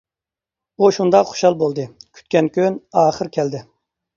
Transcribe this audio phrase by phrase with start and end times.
[0.81, 3.63] ئۇ شۇنداق خۇشال بولدى، كۈتكەن كۈن ئاخىر كەلدى.